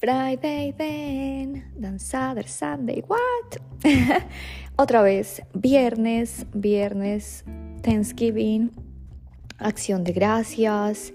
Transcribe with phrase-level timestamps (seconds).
[0.00, 3.58] Friday then, then Saturday, Sunday, what?
[4.76, 7.44] Otra vez, viernes, viernes,
[7.82, 8.72] Thanksgiving,
[9.58, 11.12] acción de gracias.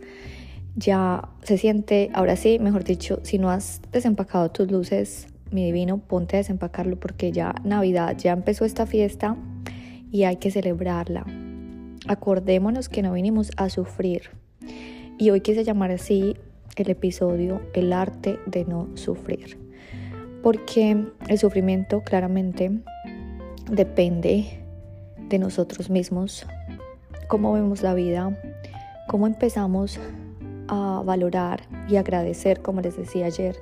[0.76, 5.98] Ya se siente, ahora sí, mejor dicho, si no has desempacado tus luces, mi divino,
[5.98, 9.36] ponte a desempacarlo porque ya Navidad, ya empezó esta fiesta
[10.12, 11.26] y hay que celebrarla.
[12.08, 14.30] Acordémonos que no vinimos a sufrir.
[15.18, 16.38] Y hoy quise llamar así
[16.76, 19.58] el episodio El arte de no sufrir.
[20.42, 22.72] Porque el sufrimiento claramente
[23.70, 24.64] depende
[25.30, 26.46] de nosotros mismos,
[27.28, 28.38] cómo vemos la vida,
[29.08, 30.00] cómo empezamos
[30.68, 33.58] a valorar y agradecer, como les decía ayer,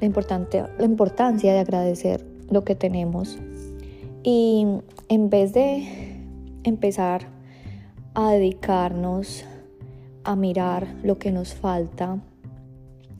[0.00, 3.38] la, importante, la importancia de agradecer lo que tenemos.
[4.22, 4.66] Y
[5.08, 6.16] en vez de
[6.64, 7.26] empezar
[8.14, 9.44] a dedicarnos
[10.24, 12.18] a mirar lo que nos falta,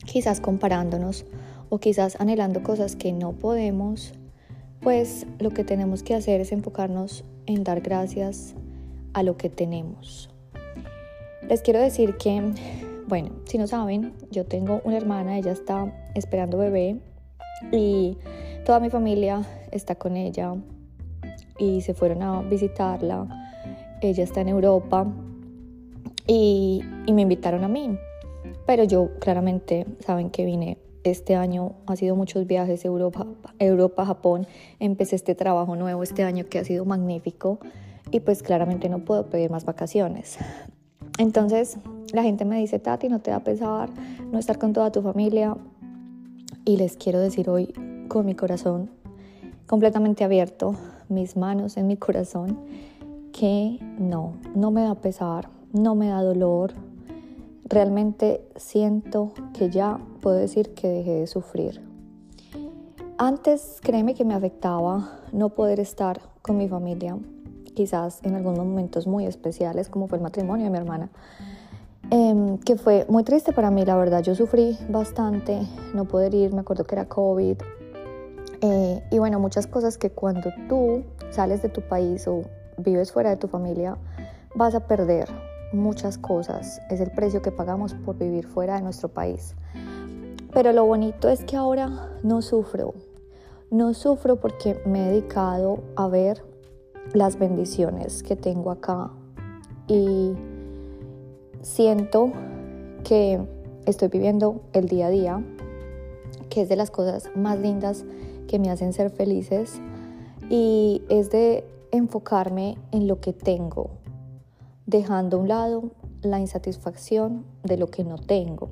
[0.07, 1.25] quizás comparándonos
[1.69, 4.13] o quizás anhelando cosas que no podemos,
[4.81, 8.55] pues lo que tenemos que hacer es enfocarnos en dar gracias
[9.13, 10.29] a lo que tenemos.
[11.47, 12.41] Les quiero decir que,
[13.07, 16.99] bueno, si no saben, yo tengo una hermana, ella está esperando bebé
[17.71, 18.17] y
[18.65, 20.55] toda mi familia está con ella
[21.57, 23.27] y se fueron a visitarla.
[24.01, 25.07] Ella está en Europa
[26.27, 27.97] y, me invitaron a mí.
[28.65, 33.25] Pero yo claramente, saben que vine este año, ha sido muchos viajes, Europa,
[33.59, 34.47] Europa, Japón.
[34.79, 37.59] Empecé este trabajo nuevo este año que ha sido magnífico
[38.11, 40.37] y pues claramente no puedo pedir más vacaciones.
[41.17, 41.77] Entonces
[42.13, 43.89] la gente me dice, Tati, no te da pesar
[44.31, 45.55] no estar con toda tu familia.
[46.65, 47.73] Y les quiero decir hoy
[48.09, 48.89] con mi corazón
[49.67, 50.75] completamente abierto,
[51.09, 52.57] mis manos en mi corazón,
[53.33, 56.73] que no, no me da pesar, no me da dolor,
[57.69, 61.81] realmente siento que ya puedo decir que dejé de sufrir.
[63.17, 67.17] Antes, créeme que me afectaba no poder estar con mi familia,
[67.73, 71.09] quizás en algunos momentos muy especiales, como fue el matrimonio de mi hermana,
[72.11, 74.21] em, que fue muy triste para mí, la verdad.
[74.21, 75.61] Yo sufrí bastante,
[75.93, 77.57] no poder ir, me acuerdo que era COVID.
[78.61, 82.43] Eh, y bueno, muchas cosas que cuando tú sales de tu país o
[82.77, 83.97] vives fuera de tu familia,
[84.55, 85.27] vas a perder
[85.73, 86.81] muchas cosas.
[86.89, 89.55] Es el precio que pagamos por vivir fuera de nuestro país.
[90.53, 92.93] Pero lo bonito es que ahora no sufro.
[93.69, 96.43] No sufro porque me he dedicado a ver
[97.13, 99.11] las bendiciones que tengo acá
[99.87, 100.33] y
[101.61, 102.31] siento
[103.03, 103.41] que
[103.85, 105.43] estoy viviendo el día a día,
[106.49, 108.05] que es de las cosas más lindas
[108.47, 109.81] que me hacen ser felices
[110.49, 113.89] y es de enfocarme en lo que tengo,
[114.87, 115.91] dejando a un lado
[116.23, 118.69] la insatisfacción de lo que no tengo.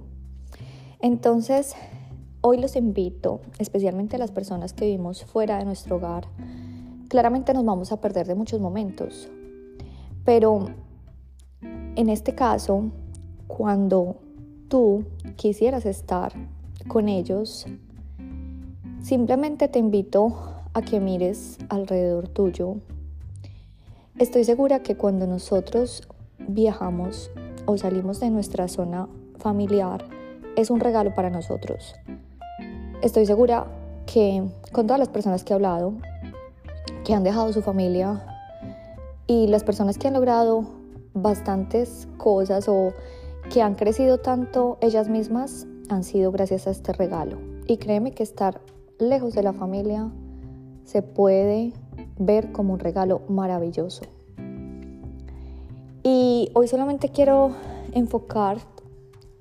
[0.99, 1.75] Entonces,
[2.41, 6.25] hoy los invito, especialmente a las personas que vivimos fuera de nuestro hogar,
[7.09, 9.29] claramente nos vamos a perder de muchos momentos,
[10.23, 10.69] pero
[11.61, 12.91] en este caso,
[13.47, 14.15] cuando
[14.69, 15.03] tú
[15.35, 16.33] quisieras estar
[16.87, 17.67] con ellos,
[19.01, 20.33] simplemente te invito
[20.73, 22.77] a que mires alrededor tuyo
[24.17, 26.07] Estoy segura que cuando nosotros
[26.39, 27.31] viajamos
[27.65, 29.09] o salimos de nuestra zona
[29.39, 30.05] familiar,
[30.55, 31.95] es un regalo para nosotros.
[33.01, 33.67] Estoy segura
[34.05, 35.95] que con todas las personas que he hablado,
[37.03, 38.25] que han dejado su familia
[39.27, 40.63] y las personas que han logrado
[41.13, 42.93] bastantes cosas o
[43.49, 47.37] que han crecido tanto ellas mismas, han sido gracias a este regalo.
[47.67, 48.61] Y créeme que estar
[48.97, 50.09] lejos de la familia
[50.85, 51.73] se puede
[52.17, 54.03] ver como un regalo maravilloso.
[56.03, 57.51] Y hoy solamente quiero
[57.91, 58.57] enfocar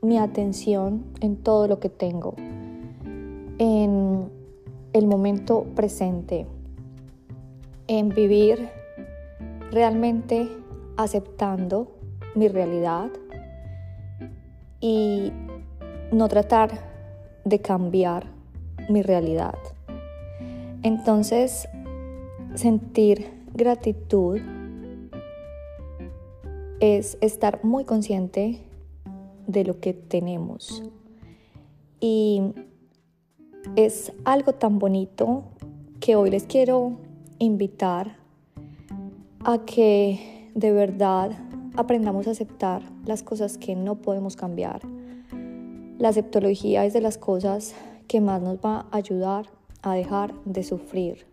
[0.00, 2.34] mi atención en todo lo que tengo,
[3.58, 4.30] en
[4.92, 6.46] el momento presente,
[7.86, 8.68] en vivir
[9.70, 10.48] realmente
[10.96, 11.88] aceptando
[12.34, 13.10] mi realidad
[14.80, 15.32] y
[16.12, 16.70] no tratar
[17.44, 18.26] de cambiar
[18.88, 19.56] mi realidad.
[20.82, 21.68] Entonces,
[22.54, 24.40] sentir gratitud
[26.80, 28.60] es estar muy consciente
[29.46, 30.82] de lo que tenemos.
[32.00, 32.42] Y
[33.76, 35.44] es algo tan bonito
[36.00, 36.98] que hoy les quiero
[37.38, 38.16] invitar
[39.44, 41.32] a que de verdad
[41.76, 44.80] aprendamos a aceptar las cosas que no podemos cambiar.
[45.98, 47.74] La aceptología es de las cosas
[48.06, 49.46] que más nos va a ayudar
[49.82, 51.26] a dejar de sufrir.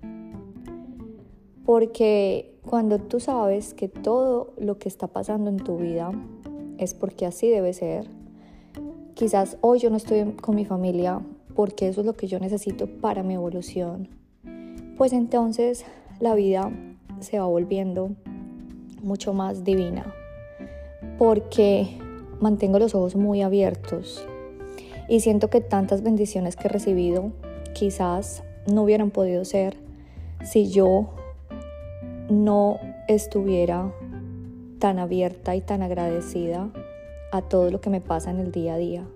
[1.65, 6.11] Porque cuando tú sabes que todo lo que está pasando en tu vida
[6.77, 8.07] es porque así debe ser,
[9.13, 11.21] quizás hoy yo no estoy con mi familia
[11.55, 14.09] porque eso es lo que yo necesito para mi evolución,
[14.97, 15.85] pues entonces
[16.19, 16.71] la vida
[17.19, 18.11] se va volviendo
[19.03, 20.13] mucho más divina,
[21.17, 21.87] porque
[22.39, 24.25] mantengo los ojos muy abiertos
[25.07, 27.31] y siento que tantas bendiciones que he recibido
[27.73, 29.75] quizás no hubieran podido ser
[30.43, 31.09] si yo
[32.31, 33.93] no estuviera
[34.79, 36.71] tan abierta y tan agradecida
[37.31, 39.07] a todo lo que me pasa en el día a día.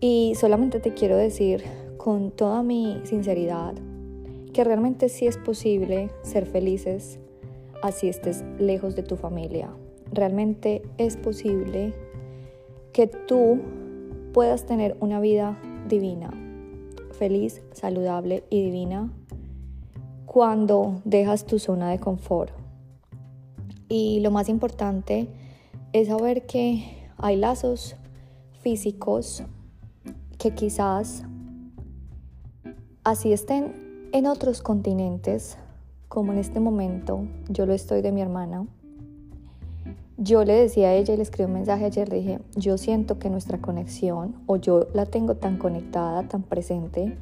[0.00, 1.64] Y solamente te quiero decir
[1.96, 3.74] con toda mi sinceridad
[4.52, 7.18] que realmente sí es posible ser felices
[7.82, 9.70] así estés lejos de tu familia.
[10.12, 11.92] Realmente es posible
[12.92, 13.60] que tú
[14.32, 16.30] puedas tener una vida divina,
[17.12, 19.12] feliz, saludable y divina
[20.38, 22.52] cuando dejas tu zona de confort.
[23.88, 25.26] Y lo más importante
[25.92, 27.96] es saber que hay lazos
[28.60, 29.42] físicos
[30.38, 31.24] que quizás
[33.02, 35.58] así estén en otros continentes,
[36.06, 38.64] como en este momento yo lo estoy de mi hermana.
[40.18, 43.18] Yo le decía a ella y le escribí un mensaje ayer, le dije, yo siento
[43.18, 47.18] que nuestra conexión, o yo la tengo tan conectada, tan presente,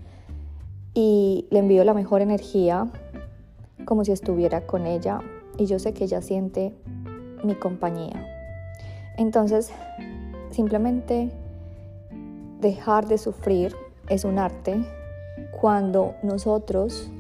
[0.96, 2.90] y le envío la mejor energía
[3.86, 5.20] como si estuviera con ella
[5.56, 6.74] y yo sé que ella siente
[7.42, 8.26] mi compañía.
[9.16, 9.70] Entonces,
[10.50, 11.30] simplemente
[12.60, 13.74] dejar de sufrir
[14.10, 14.84] es un arte
[15.58, 17.10] cuando nosotros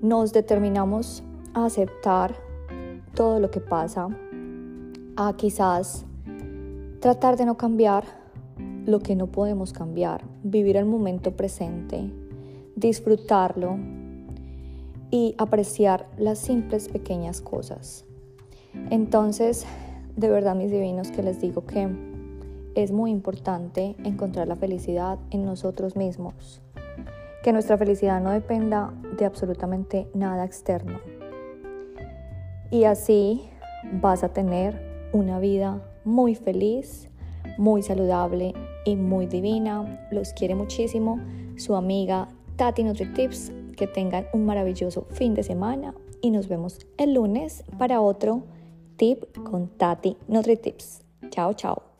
[0.00, 1.24] nos determinamos
[1.54, 2.34] a aceptar
[3.14, 4.08] todo lo que pasa,
[5.16, 6.04] a quizás
[7.00, 8.04] tratar de no cambiar
[8.86, 12.10] lo que no podemos cambiar, vivir el momento presente,
[12.76, 13.78] disfrutarlo
[15.12, 18.06] y apreciar las simples pequeñas cosas.
[18.90, 19.66] Entonces,
[20.16, 21.86] de verdad mis divinos que les digo que
[22.74, 26.62] es muy importante encontrar la felicidad en nosotros mismos,
[27.44, 30.98] que nuestra felicidad no dependa de absolutamente nada externo.
[32.70, 33.42] Y así
[34.00, 37.10] vas a tener una vida muy feliz,
[37.58, 38.54] muy saludable
[38.86, 40.08] y muy divina.
[40.10, 41.20] Los quiere muchísimo
[41.56, 47.14] su amiga Tati NutriTips que tengan un maravilloso fin de semana y nos vemos el
[47.14, 48.44] lunes para otro
[48.96, 51.02] tip con Tati NutriTips.
[51.30, 51.91] Chao, chao.